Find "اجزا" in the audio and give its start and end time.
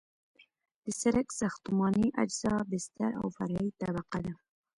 2.23-2.55